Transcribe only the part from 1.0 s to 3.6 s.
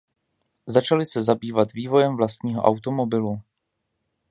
se zabývat vývojem vlastního automobilu.